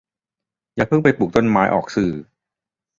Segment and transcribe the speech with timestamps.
[0.75, 2.11] อย่าเพิ่งไปปลูกต้นไม้ออกสื่อ